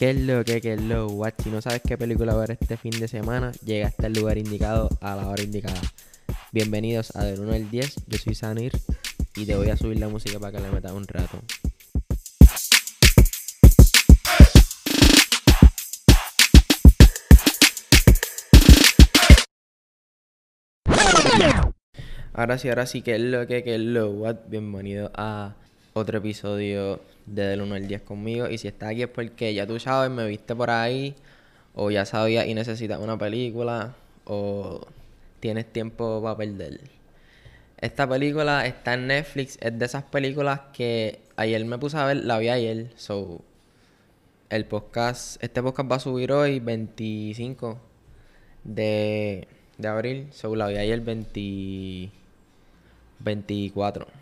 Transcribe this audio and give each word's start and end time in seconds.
¿Qué 0.00 0.08
es 0.12 0.16
lo 0.18 0.42
que, 0.46 0.62
qué 0.62 0.72
es 0.72 0.80
lo 0.80 1.08
what? 1.08 1.34
Si 1.44 1.50
no 1.50 1.60
sabes 1.60 1.82
qué 1.86 1.98
película 1.98 2.34
ver 2.34 2.52
este 2.52 2.78
fin 2.78 2.92
de 2.92 3.06
semana, 3.06 3.52
llega 3.62 3.88
hasta 3.88 4.06
el 4.06 4.14
lugar 4.14 4.38
indicado 4.38 4.88
a 5.02 5.14
la 5.14 5.28
hora 5.28 5.42
indicada. 5.42 5.78
Bienvenidos 6.52 7.14
a 7.16 7.24
Del 7.24 7.40
1 7.40 7.52
al 7.52 7.70
10, 7.70 8.06
yo 8.06 8.16
soy 8.16 8.34
Sanir 8.34 8.72
y 9.36 9.44
te 9.44 9.54
voy 9.56 9.68
a 9.68 9.76
subir 9.76 10.00
la 10.00 10.08
música 10.08 10.40
para 10.40 10.56
que 10.56 10.64
le 10.64 10.70
metas 10.70 10.92
un 10.92 11.06
rato. 11.06 11.42
Ahora 22.32 22.56
sí, 22.56 22.70
ahora 22.70 22.86
sí, 22.86 23.02
que 23.02 23.16
es 23.16 23.20
lo 23.20 23.46
que, 23.46 23.62
que 23.62 23.74
es 23.74 23.82
lo 23.82 24.12
what? 24.12 24.36
Bienvenido 24.48 25.12
a 25.14 25.56
otro 25.92 26.18
episodio 26.18 27.00
de 27.26 27.46
Del 27.46 27.62
1 27.62 27.74
al 27.74 27.88
10 27.88 28.02
conmigo. 28.02 28.48
Y 28.48 28.58
si 28.58 28.68
estás 28.68 28.90
aquí 28.90 29.02
es 29.02 29.08
porque 29.08 29.54
ya 29.54 29.66
tú 29.66 29.78
sabes, 29.80 30.10
me 30.10 30.26
viste 30.26 30.54
por 30.54 30.70
ahí, 30.70 31.14
o 31.74 31.90
ya 31.90 32.04
sabías 32.04 32.46
y 32.46 32.54
necesitas 32.54 32.98
una 33.00 33.18
película, 33.18 33.94
o 34.24 34.86
tienes 35.40 35.66
tiempo 35.72 36.22
para 36.22 36.36
perder. 36.36 36.80
Esta 37.78 38.08
película 38.08 38.66
está 38.66 38.94
en 38.94 39.06
Netflix, 39.06 39.58
es 39.60 39.78
de 39.78 39.84
esas 39.86 40.04
películas 40.04 40.60
que 40.74 41.20
ayer 41.36 41.64
me 41.64 41.78
puse 41.78 41.96
a 41.96 42.04
ver, 42.04 42.18
la 42.24 42.38
vi 42.38 42.48
ayer, 42.50 42.90
so 42.96 43.40
el 44.50 44.66
podcast, 44.66 45.42
este 45.42 45.62
podcast 45.62 45.90
va 45.90 45.96
a 45.96 46.00
subir 46.00 46.32
hoy 46.32 46.60
25 46.60 47.78
de, 48.64 49.48
de 49.78 49.88
abril, 49.88 50.28
so 50.32 50.54
la 50.54 50.66
vi 50.68 50.76
ayer 50.76 51.00
20, 51.00 52.10
24. 53.20 54.19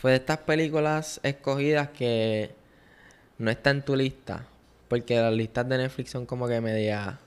Fue 0.00 0.10
de 0.10 0.18
estas 0.18 0.38
películas 0.38 1.20
escogidas 1.22 1.88
que 1.88 2.50
no 3.38 3.50
está 3.50 3.70
en 3.70 3.82
tu 3.82 3.96
lista, 3.96 4.46
porque 4.88 5.18
las 5.18 5.32
listas 5.32 5.66
de 5.68 5.78
Netflix 5.78 6.10
son 6.10 6.26
como 6.26 6.46
que 6.46 6.60
media, 6.60 7.18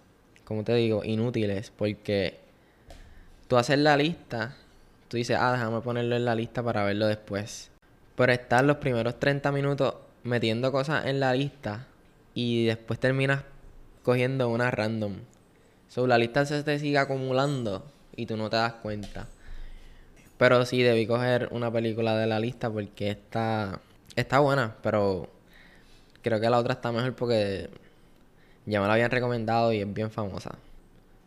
como 0.46 0.64
te 0.64 0.76
digo, 0.76 1.04
inútiles, 1.04 1.72
porque 1.76 2.38
tú 3.48 3.58
haces 3.58 3.80
la 3.80 3.98
lista, 3.98 4.56
tú 5.08 5.18
dices, 5.18 5.36
ah, 5.40 5.54
déjame 5.54 5.82
ponerlo 5.82 6.16
en 6.16 6.26
la 6.26 6.36
lista 6.36 6.62
para 6.62 6.84
verlo 6.84 7.08
después. 7.08 7.72
Pero 8.16 8.32
estar 8.34 8.64
los 8.64 8.78
primeros 8.78 9.20
30 9.20 9.52
minutos 9.52 9.96
metiendo 10.24 10.72
cosas 10.72 11.08
en 11.08 11.20
la 11.20 11.34
lista 11.34 11.88
y 12.36 12.66
después 12.66 13.00
terminas 13.00 13.46
cogiendo 14.04 14.48
una 14.48 14.70
random. 14.70 15.16
So, 15.88 16.06
la 16.06 16.20
lista 16.20 16.46
se 16.46 16.62
te 16.62 16.78
sigue 16.78 17.00
acumulando 17.00 17.84
y 18.16 18.28
tú 18.28 18.38
no 18.38 18.48
te 18.52 18.58
das 18.58 18.74
cuenta. 18.74 19.28
Pero 20.40 20.66
sí, 20.66 20.82
debí 20.82 21.06
coger 21.06 21.50
una 21.52 21.70
película 21.70 22.16
de 22.18 22.26
la 22.26 22.40
lista 22.40 22.72
porque 22.72 23.10
está, 23.10 23.82
está 24.16 24.40
buena, 24.40 24.78
pero 24.82 25.30
creo 26.22 26.40
que 26.40 26.50
la 26.50 26.58
otra 26.58 26.76
está 26.76 26.94
mejor 26.94 27.14
porque 27.14 27.70
ya 28.66 28.80
me 28.80 28.88
la 28.88 28.94
habían 28.94 29.12
recomendado 29.12 29.74
y 29.74 29.82
es 29.82 29.94
bien 29.94 30.12
famosa. 30.12 30.58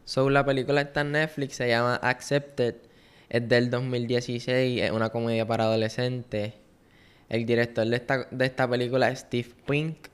So, 0.07 0.31
la 0.31 0.47
película 0.47 0.81
está 0.81 1.03
en 1.03 1.13
Netflix, 1.13 1.57
se 1.57 1.69
llama 1.69 1.97
Accepted, 1.97 2.77
es 3.29 3.47
del 3.47 3.69
2016, 3.69 4.81
es 4.81 4.91
una 4.91 5.11
comedia 5.11 5.47
para 5.47 5.65
adolescentes. 5.65 6.55
El 7.29 7.45
director 7.45 7.87
de 7.87 7.97
esta, 7.97 8.29
de 8.31 8.47
esta 8.47 8.67
película 8.67 9.11
es 9.11 9.19
Steve 9.21 9.51
Pink. 9.67 10.09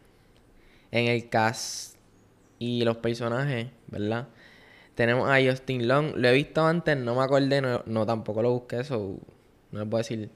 En 0.91 1.07
el 1.07 1.29
cast 1.29 1.95
y 2.59 2.83
los 2.85 2.97
personajes, 2.97 3.69
¿verdad? 3.87 4.27
Tenemos 4.99 5.31
a 5.31 5.39
Justin 5.41 5.87
Long. 5.87 6.17
Lo 6.17 6.27
he 6.27 6.33
visto 6.33 6.67
antes, 6.67 6.97
no 6.97 7.15
me 7.15 7.23
acordé, 7.23 7.63
no, 7.63 8.05
tampoco 8.05 8.43
lo 8.43 8.51
busqué, 8.51 8.81
eso 8.81 9.17
no 9.71 9.79
les 9.79 9.89
puedo 9.89 9.99
decir. 9.99 10.29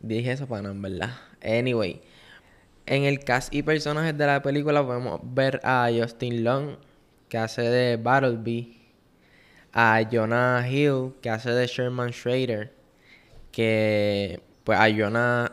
Dije 0.00 0.32
eso 0.32 0.46
para 0.46 0.60
nada, 0.60 0.74
¿verdad? 0.78 1.10
Anyway, 1.42 2.02
en 2.84 3.04
el 3.04 3.20
cast 3.20 3.54
y 3.54 3.62
personajes 3.62 4.18
de 4.18 4.26
la 4.26 4.42
película 4.42 4.84
podemos 4.84 5.20
ver 5.22 5.58
a 5.64 5.88
Justin 5.90 6.44
Long, 6.44 6.76
que 7.30 7.38
hace 7.38 7.62
de 7.62 7.96
Battleby, 7.96 8.78
a 9.72 10.02
Jonah 10.12 10.68
Hill, 10.68 11.14
que 11.22 11.30
hace 11.30 11.52
de 11.52 11.66
Sherman 11.66 12.12
Schrader, 12.12 12.74
que 13.52 14.42
pues 14.64 14.78
a 14.78 14.94
Jonah... 14.94 15.50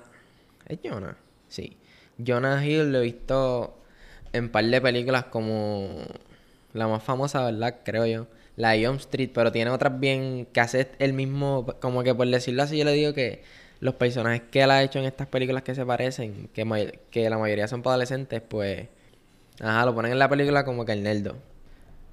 ¿Es 0.68 0.80
Jonah? 0.84 1.16
Sí. 1.48 1.78
Jonah 2.18 2.66
Hill 2.66 2.92
lo 2.92 2.98
he 2.98 3.04
visto 3.04 3.78
en 4.34 4.44
un 4.44 4.50
par 4.50 4.66
de 4.66 4.82
películas 4.82 5.24
como 5.28 5.88
la 6.74 6.90
más 6.90 7.02
famosa, 7.02 7.46
¿verdad? 7.46 7.78
Creo 7.86 8.06
yo. 8.06 8.28
La 8.62 8.74
de 8.74 8.86
Street, 8.98 9.32
pero 9.34 9.52
tiene 9.52 9.72
otras 9.72 10.00
bien 10.00 10.48
que 10.54 10.60
hace 10.60 10.92
el 11.00 11.14
mismo, 11.14 11.66
como 11.80 12.04
que 12.04 12.14
por 12.14 12.28
decirlo 12.28 12.62
así, 12.62 12.78
yo 12.78 12.86
le 12.86 12.94
digo 12.94 13.12
que 13.14 13.42
los 13.80 13.96
personajes 13.96 14.44
que 14.52 14.62
él 14.62 14.70
ha 14.70 14.84
hecho 14.84 15.00
en 15.00 15.06
estas 15.06 15.28
películas 15.28 15.64
que 15.64 15.74
se 15.74 15.84
parecen, 15.84 16.48
que, 16.54 17.00
que 17.10 17.28
la 17.28 17.40
mayoría 17.40 17.68
son 17.68 17.82
para 17.82 17.96
adolescentes, 17.96 18.40
pues, 18.48 18.88
ajá, 19.60 19.84
lo 19.88 19.96
ponen 19.96 20.12
en 20.12 20.20
la 20.20 20.30
película 20.30 20.64
como 20.64 20.86
que 20.86 20.92
el 20.92 21.02
nerdo. 21.02 21.38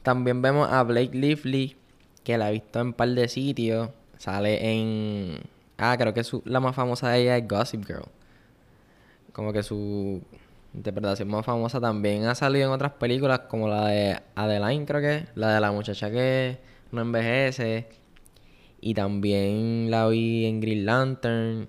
También 0.02 0.40
vemos 0.40 0.66
a 0.72 0.82
Blake 0.84 1.14
Lively, 1.14 1.76
que 2.24 2.38
la 2.38 2.48
he 2.48 2.52
visto 2.52 2.80
en 2.80 2.86
un 2.88 2.92
par 2.94 3.10
de 3.10 3.28
sitios. 3.28 3.90
Sale 4.16 4.72
en. 4.72 5.40
Ah, 5.76 5.96
creo 5.98 6.14
que 6.14 6.24
su, 6.24 6.42
la 6.46 6.60
más 6.60 6.74
famosa 6.74 7.10
de 7.10 7.20
ella 7.20 7.36
es 7.36 7.46
Gossip 7.46 7.84
Girl. 7.86 8.06
Como 9.34 9.52
que 9.52 9.62
su 9.62 10.22
interpretación 10.74 11.28
más 11.28 11.44
famosa 11.44 11.80
también 11.80 12.24
ha 12.26 12.34
salido 12.34 12.66
en 12.66 12.72
otras 12.72 12.92
películas 12.92 13.40
como 13.48 13.68
la 13.68 13.88
de 13.88 14.20
Adeline 14.34 14.84
creo 14.86 15.00
que 15.00 15.26
la 15.34 15.54
de 15.54 15.60
la 15.60 15.72
muchacha 15.72 16.10
que 16.10 16.58
no 16.92 17.00
envejece 17.00 17.88
y 18.80 18.94
también 18.94 19.90
la 19.90 20.06
vi 20.08 20.46
en 20.46 20.60
Green 20.60 20.86
Lantern 20.86 21.68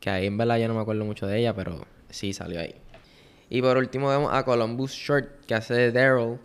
que 0.00 0.10
ahí 0.10 0.26
en 0.26 0.36
verdad 0.36 0.58
yo 0.58 0.68
no 0.68 0.74
me 0.74 0.80
acuerdo 0.80 1.04
mucho 1.04 1.26
de 1.26 1.38
ella 1.38 1.54
pero 1.54 1.86
sí 2.10 2.32
salió 2.32 2.60
ahí 2.60 2.74
y 3.48 3.62
por 3.62 3.76
último 3.76 4.08
vemos 4.08 4.32
a 4.32 4.44
Columbus 4.44 4.92
Short 4.92 5.44
que 5.46 5.54
hace 5.54 5.74
de 5.74 5.92
Daryl 5.92 6.38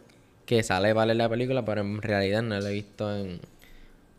que 0.46 0.64
sale 0.64 0.94
vale 0.94 1.16
la 1.16 1.28
película 1.28 1.66
pero 1.66 1.82
en 1.82 2.02
realidad 2.02 2.44
no 2.44 2.60
la 2.60 2.70
he 2.70 2.74
visto 2.74 3.16
en 3.16 3.42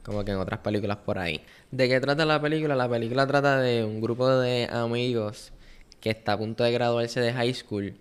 como 0.09 0.25
que 0.25 0.33
en 0.33 0.39
otras 0.39 0.61
películas 0.61 0.97
por 1.05 1.19
ahí. 1.19 1.43
¿De 1.71 1.87
qué 1.87 2.01
trata 2.01 2.25
la 2.25 2.41
película? 2.41 2.75
La 2.75 2.89
película 2.89 3.27
trata 3.27 3.61
de 3.61 3.85
un 3.85 4.01
grupo 4.01 4.27
de 4.27 4.67
amigos 4.73 5.53
que 6.01 6.11
está 6.11 6.35
a 6.35 6.39
punto 6.39 6.65
de 6.65 6.73
graduarse 6.73 7.21
de 7.21 7.33
high 7.33 7.55
school. 7.55 7.95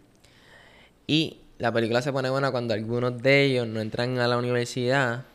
Y 1.07 1.37
la 1.57 1.71
película 1.71 2.01
se 2.01 2.11
pone 2.11 2.29
buena 2.29 2.51
cuando 2.51 2.73
algunos 2.73 3.21
de 3.21 3.45
ellos 3.45 3.67
no 3.67 3.81
entran 3.81 4.19
a 4.19 4.27
la 4.27 4.37
universidad. 4.37 5.25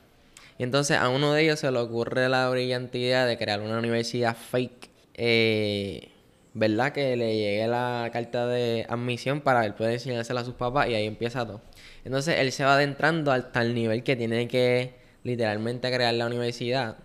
Y 0.59 0.63
entonces 0.63 0.99
a 0.99 1.09
uno 1.09 1.33
de 1.33 1.43
ellos 1.43 1.61
se 1.61 1.71
le 1.71 1.79
ocurre 1.79 2.29
la 2.29 2.49
brillante 2.49 2.99
idea 2.99 3.27
de 3.27 3.37
crear 3.39 3.61
una 3.61 3.79
universidad 3.79 4.37
fake. 4.37 4.91
Eh, 5.15 6.09
¿Verdad? 6.55 6.93
Que 6.93 7.17
le 7.17 7.35
llegue 7.35 7.67
la 7.67 8.11
carta 8.13 8.47
de 8.47 8.85
admisión 8.89 9.41
para 9.41 9.65
él 9.65 9.75
poder 9.75 9.95
enseñársela 9.95 10.43
a 10.43 10.45
sus 10.45 10.55
papás 10.55 10.89
y 10.89 10.95
ahí 10.95 11.07
empieza 11.07 11.47
todo. 11.47 11.63
Entonces 12.05 12.39
él 12.39 12.53
se 12.53 12.65
va 12.65 12.75
adentrando 12.75 13.33
hasta 13.33 13.63
el 13.63 13.75
nivel 13.75 14.03
que 14.03 14.17
tiene 14.17 14.49
que 14.49 14.95
literalmente 15.25 15.91
crear 15.91 16.13
la 16.15 16.27
universidad. 16.27 16.99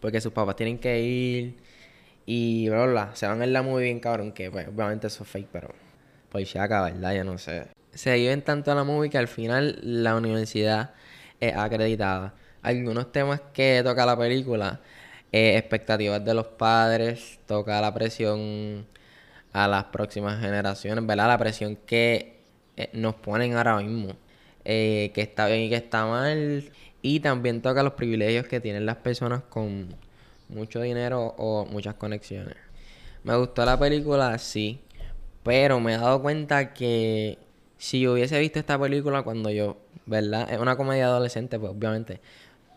Porque 0.00 0.20
sus 0.20 0.32
papás 0.32 0.56
tienen 0.56 0.78
que 0.78 1.00
ir 1.00 1.54
y 2.26 2.68
bla, 2.68 3.10
se 3.14 3.26
van 3.26 3.42
en 3.42 3.52
la 3.52 3.62
muy 3.62 3.84
bien, 3.84 4.00
cabrón, 4.00 4.32
que 4.32 4.50
pues, 4.50 4.68
obviamente 4.68 5.06
eso 5.08 5.24
es 5.24 5.28
fake, 5.28 5.48
pero 5.52 5.74
pues 6.30 6.48
se 6.48 6.58
acaba, 6.58 6.90
¿verdad? 6.90 7.14
Ya 7.14 7.24
no 7.24 7.38
sé. 7.38 7.66
Se 7.92 8.14
viven 8.14 8.42
tanto 8.42 8.70
a 8.70 8.74
la 8.74 8.84
movie 8.84 9.10
que 9.10 9.18
al 9.18 9.28
final 9.28 9.78
la 9.82 10.16
universidad 10.16 10.94
es 11.40 11.56
acreditada. 11.56 12.34
Algunos 12.62 13.10
temas 13.12 13.40
que 13.52 13.82
toca 13.84 14.06
la 14.06 14.16
película, 14.16 14.80
eh, 15.32 15.56
expectativas 15.56 16.24
de 16.24 16.34
los 16.34 16.46
padres, 16.46 17.40
toca 17.46 17.80
la 17.80 17.92
presión 17.92 18.86
a 19.52 19.66
las 19.68 19.84
próximas 19.84 20.40
generaciones, 20.40 21.04
¿verdad? 21.06 21.28
La 21.28 21.38
presión 21.38 21.76
que 21.76 22.40
eh, 22.76 22.90
nos 22.92 23.16
ponen 23.16 23.54
ahora 23.56 23.78
mismo, 23.78 24.16
eh, 24.64 25.10
que 25.14 25.22
está 25.22 25.46
bien 25.46 25.62
y 25.62 25.70
que 25.70 25.76
está 25.76 26.06
mal. 26.06 26.70
Y 27.02 27.20
también 27.20 27.62
toca 27.62 27.82
los 27.82 27.94
privilegios 27.94 28.46
que 28.46 28.60
tienen 28.60 28.86
las 28.86 28.96
personas 28.96 29.42
con 29.48 29.88
mucho 30.50 30.80
dinero 30.80 31.34
o 31.38 31.66
muchas 31.66 31.94
conexiones. 31.94 32.56
Me 33.24 33.36
gustó 33.36 33.64
la 33.64 33.78
película, 33.78 34.36
sí, 34.38 34.80
pero 35.42 35.80
me 35.80 35.94
he 35.94 35.98
dado 35.98 36.20
cuenta 36.22 36.72
que 36.72 37.38
si 37.76 38.06
hubiese 38.06 38.38
visto 38.38 38.58
esta 38.58 38.78
película 38.78 39.22
cuando 39.22 39.50
yo, 39.50 39.78
¿verdad? 40.06 40.50
Es 40.52 40.58
una 40.58 40.76
comedia 40.76 41.06
adolescente, 41.06 41.58
pues 41.58 41.72
obviamente. 41.72 42.20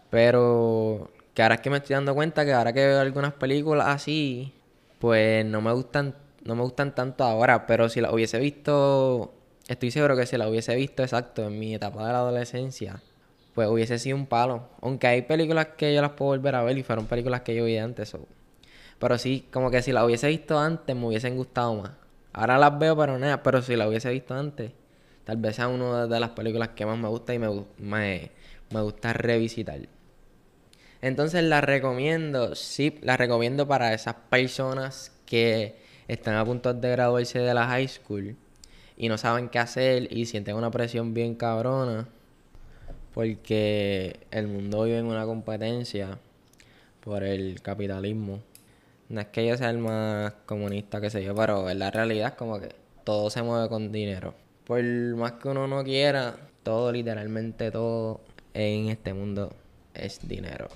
Pero 0.09 1.11
que 1.33 1.41
ahora 1.41 1.55
es 1.55 1.61
que 1.61 1.69
me 1.69 1.77
estoy 1.77 1.95
dando 1.95 2.13
cuenta 2.15 2.45
que 2.45 2.53
ahora 2.53 2.73
que 2.73 2.85
veo 2.85 2.99
algunas 2.99 3.33
películas 3.33 3.87
así, 3.87 4.53
pues 4.99 5.45
no 5.45 5.61
me 5.61 5.73
gustan, 5.73 6.15
no 6.45 6.55
me 6.55 6.61
gustan 6.61 6.95
tanto 6.95 7.23
ahora, 7.23 7.65
pero 7.67 7.89
si 7.89 8.01
la 8.01 8.13
hubiese 8.13 8.39
visto, 8.39 9.33
estoy 9.67 9.91
seguro 9.91 10.15
que 10.15 10.25
si 10.25 10.37
la 10.37 10.47
hubiese 10.47 10.75
visto 10.75 11.03
exacto 11.03 11.43
en 11.47 11.59
mi 11.59 11.75
etapa 11.75 12.05
de 12.05 12.13
la 12.13 12.19
adolescencia, 12.19 13.01
pues 13.53 13.69
hubiese 13.69 13.99
sido 13.99 14.17
un 14.17 14.25
palo. 14.25 14.69
Aunque 14.81 15.07
hay 15.07 15.21
películas 15.23 15.67
que 15.77 15.93
yo 15.93 16.01
las 16.01 16.11
puedo 16.11 16.31
volver 16.31 16.55
a 16.55 16.63
ver 16.63 16.77
y 16.77 16.83
fueron 16.83 17.05
películas 17.05 17.41
que 17.41 17.55
yo 17.55 17.65
vi 17.65 17.77
antes. 17.77 18.15
Pero 18.99 19.17
sí, 19.17 19.47
como 19.51 19.69
que 19.69 19.81
si 19.81 19.91
las 19.91 20.03
hubiese 20.03 20.27
visto 20.27 20.59
antes 20.59 20.95
me 20.95 21.05
hubiesen 21.07 21.35
gustado 21.35 21.75
más. 21.75 21.91
Ahora 22.33 22.57
las 22.57 22.77
veo, 22.79 22.97
pero 22.97 23.19
nada, 23.19 23.43
pero 23.43 23.61
si 23.61 23.75
las 23.75 23.87
hubiese 23.87 24.09
visto 24.09 24.33
antes, 24.33 24.71
tal 25.23 25.37
vez 25.37 25.55
sea 25.55 25.67
una 25.67 26.07
de 26.07 26.19
las 26.19 26.31
películas 26.31 26.69
que 26.69 26.85
más 26.85 26.97
me 26.97 27.07
gusta 27.07 27.33
y 27.33 27.39
me, 27.39 27.47
me, 27.77 28.31
me 28.71 28.81
gusta 28.81 29.13
revisitar. 29.13 29.79
Entonces 31.01 31.43
la 31.43 31.61
recomiendo, 31.61 32.55
sí, 32.55 32.97
la 33.01 33.17
recomiendo 33.17 33.67
para 33.67 33.93
esas 33.93 34.15
personas 34.29 35.11
que 35.25 35.75
están 36.07 36.35
a 36.35 36.45
punto 36.45 36.73
de 36.73 36.89
graduarse 36.89 37.39
de 37.39 37.53
la 37.53 37.67
high 37.67 37.87
school 37.87 38.35
y 38.97 39.09
no 39.09 39.17
saben 39.17 39.49
qué 39.49 39.59
hacer 39.59 40.11
y 40.11 40.25
sienten 40.25 40.55
una 40.55 40.71
presión 40.71 41.13
bien 41.13 41.35
cabrona 41.35 42.07
porque 43.13 44.19
el 44.31 44.47
mundo 44.47 44.83
vive 44.83 44.99
en 44.99 45.05
una 45.05 45.25
competencia 45.25 46.17
por 47.03 47.23
el 47.23 47.61
capitalismo. 47.61 48.39
No 49.09 49.21
es 49.21 49.27
que 49.27 49.45
yo 49.45 49.57
sea 49.57 49.69
el 49.69 49.77
más 49.77 50.33
comunista 50.45 50.99
que 50.99 51.09
sé 51.09 51.23
yo, 51.23 51.35
pero 51.35 51.69
en 51.69 51.79
la 51.79 51.91
realidad 51.91 52.29
es 52.29 52.35
como 52.35 52.59
que 52.59 52.69
todo 53.03 53.29
se 53.29 53.43
mueve 53.43 53.69
con 53.69 53.91
dinero. 53.91 54.33
Por 54.65 54.83
más 55.15 55.33
que 55.33 55.49
uno 55.49 55.67
no 55.67 55.83
quiera, 55.83 56.35
todo, 56.63 56.91
literalmente 56.91 57.69
todo 57.69 58.21
en 58.53 58.89
este 58.89 59.13
mundo 59.13 59.53
es 59.93 60.27
dinero. 60.27 60.69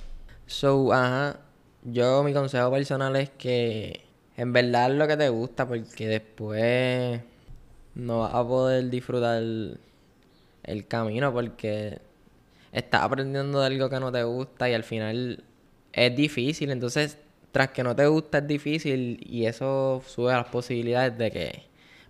So, 0.45 0.94
ajá, 0.94 1.40
yo 1.83 2.24
mi 2.24 2.33
consejo 2.33 2.69
personal 2.72 3.16
es 3.16 3.30
que 3.31 4.01
en 4.36 4.54
verdad 4.54 4.92
lo 4.92 5.07
que 5.07 5.18
te 5.18 5.30
gusta, 5.30 5.68
porque 5.68 6.07
después 6.07 7.22
no 7.95 8.19
vas 8.19 8.36
a 8.36 8.45
poder 8.45 8.90
disfrutar 8.90 9.42
el 9.42 10.88
camino, 10.88 11.33
porque 11.33 12.00
estás 12.78 13.02
aprendiendo 13.04 13.60
de 13.60 13.68
algo 13.68 13.90
que 13.90 14.00
no 14.00 14.12
te 14.12 14.24
gusta 14.24 14.70
y 14.70 14.74
al 14.74 14.84
final 14.84 15.44
es 15.94 16.16
difícil. 16.16 16.72
Entonces, 16.72 17.18
tras 17.52 17.70
que 17.72 17.84
no 17.84 17.96
te 17.96 18.08
gusta, 18.08 18.40
es 18.40 18.48
difícil 18.48 19.20
y 19.28 19.46
eso 19.46 20.02
sube 20.06 20.32
las 20.34 20.48
posibilidades 20.48 21.18
de 21.18 21.32
que 21.32 21.64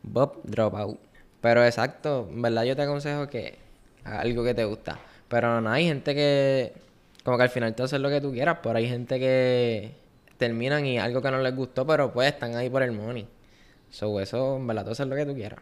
Bob 0.03 0.41
drop 0.43 0.75
out. 0.75 0.99
Pero 1.41 1.63
exacto, 1.65 2.27
en 2.29 2.41
verdad 2.41 2.63
yo 2.63 2.75
te 2.75 2.81
aconsejo 2.83 3.27
que 3.27 3.57
hagas 4.03 4.21
algo 4.21 4.43
que 4.43 4.53
te 4.53 4.65
gusta. 4.65 4.99
Pero 5.29 5.61
no 5.61 5.69
hay 5.71 5.85
gente 5.85 6.15
que, 6.15 6.73
como 7.23 7.37
que 7.37 7.43
al 7.43 7.49
final 7.49 7.75
te 7.75 7.83
haces 7.83 7.99
lo 7.99 8.09
que 8.09 8.21
tú 8.21 8.31
quieras, 8.31 8.59
pero 8.63 8.77
hay 8.77 8.87
gente 8.87 9.19
que 9.19 9.91
terminan 10.37 10.85
y 10.85 10.99
algo 10.99 11.21
que 11.21 11.31
no 11.31 11.41
les 11.41 11.55
gustó, 11.55 11.85
pero 11.87 12.11
pues 12.13 12.33
están 12.33 12.55
ahí 12.55 12.69
por 12.69 12.83
el 12.83 12.91
money. 12.91 13.27
So, 13.89 14.19
eso, 14.19 14.57
en 14.57 14.67
verdad, 14.67 14.85
tú 14.85 14.91
haces 14.91 15.07
lo 15.07 15.15
que 15.15 15.25
tú 15.25 15.33
quieras. 15.33 15.59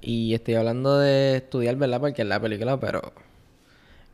Y 0.00 0.34
estoy 0.34 0.54
hablando 0.54 0.98
de 0.98 1.36
estudiar, 1.36 1.76
¿verdad? 1.76 2.00
Porque 2.00 2.22
es 2.22 2.28
la 2.28 2.40
película, 2.40 2.78
pero 2.78 3.12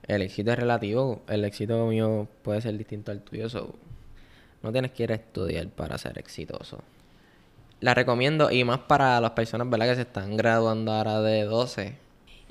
el 0.07 0.23
éxito 0.23 0.53
es 0.53 0.59
relativo. 0.59 1.23
El 1.29 1.45
éxito 1.45 1.87
mío 1.87 2.29
puede 2.43 2.61
ser 2.61 2.77
distinto 2.77 3.13
al 3.13 3.21
tuyo. 3.21 3.49
So, 3.49 3.75
no 4.63 4.73
tienes 4.73 4.93
que 4.93 5.05
ir 5.05 5.13
a 5.13 5.17
estudiar 5.17 5.69
para 5.69 5.99
ser 5.99 6.19
exitoso. 6.19 6.83
La 7.81 7.95
recomiendo 7.95 8.51
y 8.51 8.65
más 8.65 8.81
para 8.81 9.21
las 9.21 9.33
personas, 9.33 9.69
¿verdad? 9.69 9.89
Que 9.89 9.95
se 9.97 10.03
están 10.03 10.37
graduando 10.37 10.93
ahora 10.93 11.21
de 11.21 11.45
12. 11.45 11.95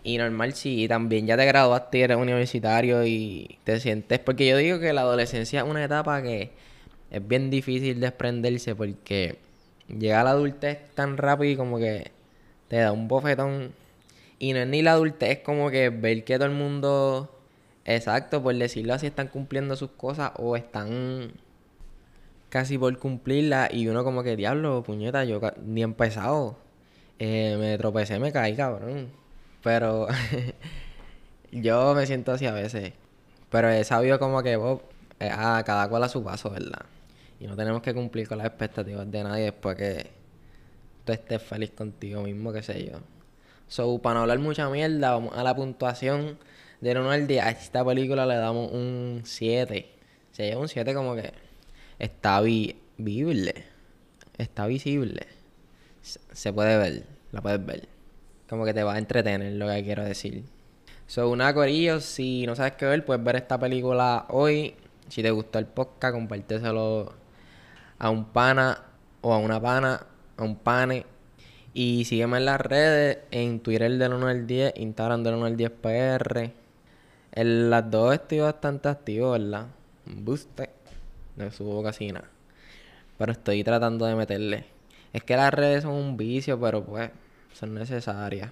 Y 0.03 0.17
normal 0.17 0.53
si 0.53 0.87
también 0.87 1.27
ya 1.27 1.37
te 1.37 1.45
graduaste 1.45 1.99
y 1.99 2.01
eres 2.01 2.17
universitario 2.17 3.05
y 3.05 3.57
te 3.63 3.79
sientes... 3.79 4.19
Porque 4.19 4.47
yo 4.47 4.57
digo 4.57 4.79
que 4.79 4.91
la 4.91 5.01
adolescencia 5.01 5.61
es 5.61 5.65
una 5.65 5.83
etapa 5.83 6.21
que 6.21 6.51
es 7.09 7.27
bien 7.27 7.49
difícil 7.49 7.99
desprenderse 7.99 8.75
porque 8.75 9.37
llega 9.87 10.21
a 10.21 10.23
la 10.23 10.31
adultez 10.31 10.79
tan 10.93 11.17
rápido 11.17 11.53
y 11.53 11.55
como 11.55 11.77
que 11.77 12.11
te 12.67 12.77
da 12.77 12.91
un 12.91 13.07
bofetón. 13.07 13.71
Y 14.39 14.53
no 14.53 14.59
es 14.59 14.67
ni 14.67 14.81
la 14.81 14.93
adultez, 14.93 15.29
es 15.29 15.39
como 15.39 15.69
que 15.69 15.89
ver 15.89 16.25
que 16.25 16.35
todo 16.35 16.47
el 16.47 16.53
mundo 16.53 17.33
Exacto, 17.85 18.41
por 18.41 18.55
decirlo 18.55 18.93
así, 18.93 19.07
están 19.07 19.27
cumpliendo 19.27 19.75
sus 19.75 19.91
cosas 19.91 20.31
o 20.37 20.55
están 20.55 21.33
casi 22.49 22.77
por 22.77 22.97
cumplirlas 22.97 23.73
y 23.73 23.87
uno 23.87 24.03
como 24.03 24.23
que, 24.23 24.35
diablo, 24.35 24.83
puñeta, 24.83 25.25
yo 25.25 25.41
ni 25.65 25.81
he 25.81 25.83
empezado. 25.83 26.57
Eh, 27.19 27.57
me 27.59 27.77
tropecé, 27.77 28.19
me 28.19 28.31
caí, 28.31 28.55
cabrón. 28.55 29.09
Pero 29.63 30.07
yo 31.51 31.93
me 31.95 32.05
siento 32.05 32.31
así 32.31 32.45
a 32.45 32.53
veces. 32.53 32.93
Pero 33.49 33.69
he 33.69 33.83
sabido 33.83 34.19
como 34.19 34.43
que 34.43 34.55
vos, 34.55 34.81
eh, 35.19 35.29
a 35.31 35.63
cada 35.65 35.89
cual 35.89 36.03
a 36.03 36.09
su 36.09 36.23
paso, 36.23 36.49
¿verdad? 36.51 36.85
Y 37.39 37.47
no 37.47 37.55
tenemos 37.55 37.81
que 37.81 37.93
cumplir 37.93 38.27
con 38.27 38.37
las 38.37 38.47
expectativas 38.47 39.09
de 39.11 39.23
nadie 39.23 39.45
después 39.45 39.75
que 39.77 40.11
tú 41.05 41.11
estés 41.11 41.41
feliz 41.41 41.71
contigo 41.71 42.23
mismo, 42.23 42.53
qué 42.53 42.63
sé 42.63 42.85
yo. 42.85 42.99
So, 43.67 43.99
para 43.99 44.15
no 44.15 44.21
hablar 44.21 44.39
mucha 44.39 44.69
mierda, 44.69 45.11
vamos 45.11 45.35
a 45.35 45.43
la 45.43 45.55
puntuación 45.55 46.37
de 46.83 46.99
1 46.99 47.11
al 47.11 47.27
10, 47.27 47.43
a 47.43 47.49
esta 47.49 47.85
película 47.85 48.25
le 48.25 48.35
damos 48.35 48.69
un 48.73 49.21
7. 49.23 49.89
Se 50.31 50.43
lleva 50.43 50.59
un 50.59 50.67
7 50.67 50.93
como 50.93 51.15
que 51.15 51.31
está 51.97 52.41
visible. 52.41 53.63
Está 54.37 54.67
visible. 54.67 55.25
Se 56.01 56.51
puede 56.51 56.77
ver, 56.77 57.05
la 57.31 57.41
puedes 57.41 57.65
ver. 57.65 57.87
Como 58.49 58.65
que 58.65 58.73
te 58.73 58.83
va 58.83 58.95
a 58.95 58.97
entretener, 58.97 59.53
lo 59.53 59.69
que 59.69 59.81
quiero 59.81 60.03
decir. 60.03 60.43
So, 61.07 61.29
una 61.29 61.53
corillo, 61.53 62.01
si 62.01 62.45
no 62.45 62.55
sabes 62.55 62.73
qué 62.73 62.85
ver, 62.85 63.05
puedes 63.05 63.23
ver 63.23 63.37
esta 63.37 63.57
película 63.57 64.25
hoy. 64.27 64.75
Si 65.07 65.23
te 65.23 65.31
gustó 65.31 65.59
el 65.59 65.67
podcast, 65.67 66.13
compárteselo 66.13 67.13
a 67.97 68.09
un 68.09 68.25
pana 68.25 68.83
o 69.21 69.33
a 69.33 69.37
una 69.37 69.61
pana, 69.61 70.05
a 70.35 70.43
un 70.43 70.57
pane. 70.57 71.05
Y 71.73 72.03
sígueme 72.03 72.39
en 72.39 72.45
las 72.45 72.59
redes, 72.59 73.19
en 73.31 73.61
Twitter 73.61 73.89
del 73.97 74.13
1 74.13 74.27
al 74.27 74.45
10, 74.47 74.73
Instagram 74.75 75.23
del 75.23 75.35
1 75.35 75.45
al 75.45 75.55
10 75.55 75.71
PR. 75.71 76.62
En 77.35 77.69
las 77.71 77.89
dos 77.89 78.13
estoy 78.13 78.39
bastante 78.39 78.89
activo, 78.89 79.31
¿verdad? 79.31 79.67
Booster. 80.05 80.69
No 81.35 81.51
subo 81.51 81.81
casi. 81.81 82.13
Pero 83.17 83.31
estoy 83.31 83.63
tratando 83.63 84.05
de 84.05 84.15
meterle. 84.15 84.65
Es 85.13 85.23
que 85.23 85.35
las 85.35 85.51
redes 85.53 85.83
son 85.83 85.93
un 85.93 86.15
vicio, 86.15 86.59
pero 86.59 86.83
pues 86.83 87.09
son 87.53 87.73
necesarias. 87.73 88.51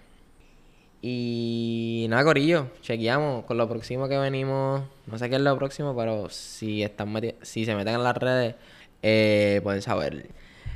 Y 1.03 2.07
nada, 2.09 2.23
Corillo, 2.23 2.67
chequeamos 2.81 3.45
con 3.45 3.57
lo 3.57 3.69
próximo 3.69 4.07
que 4.07 4.17
venimos. 4.17 4.83
No 5.07 5.17
sé 5.17 5.29
qué 5.29 5.35
es 5.35 5.41
lo 5.41 5.55
próximo, 5.57 5.95
pero 5.95 6.29
si 6.29 6.81
están 6.83 7.13
si 7.43 7.65
se 7.65 7.75
meten 7.75 7.95
en 7.95 8.03
las 8.03 8.17
redes, 8.17 8.55
eh, 9.03 9.61
pueden 9.63 9.81
saber. 9.83 10.27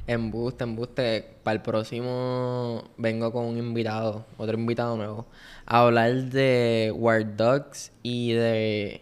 Embuste, 0.07 0.63
embuste. 0.63 1.35
Para 1.43 1.55
el 1.55 1.61
próximo 1.61 2.83
vengo 2.97 3.31
con 3.31 3.45
un 3.45 3.57
invitado, 3.57 4.25
otro 4.37 4.57
invitado 4.57 4.95
nuevo, 4.97 5.25
a 5.65 5.81
hablar 5.81 6.13
de 6.25 6.93
War 6.95 7.35
Dogs 7.35 7.91
y 8.03 8.33
de 8.33 9.01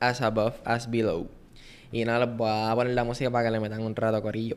As 0.00 0.22
Above, 0.22 0.56
As 0.64 0.90
Below. 0.90 1.28
Y 1.92 2.04
nada, 2.04 2.26
les 2.26 2.36
voy 2.36 2.48
a 2.50 2.72
poner 2.74 2.94
la 2.94 3.04
música 3.04 3.30
para 3.30 3.44
que 3.44 3.50
le 3.50 3.60
metan 3.60 3.82
un 3.82 3.94
rato 3.94 4.16
a 4.16 4.22
corillo. 4.22 4.56